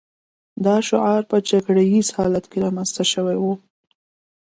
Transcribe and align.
دا 0.65 0.75
شعار 0.87 1.21
په 1.31 1.37
جګړه 1.49 1.83
ییز 1.91 2.07
حالت 2.17 2.45
کې 2.51 2.57
رامنځته 2.65 3.03
شوی 3.13 3.37
و 3.39 3.43